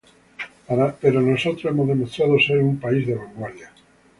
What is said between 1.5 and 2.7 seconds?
hemos demostrado ser